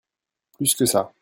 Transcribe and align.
Plus 0.57 0.75
que 0.75 0.85
ça. 0.87 1.13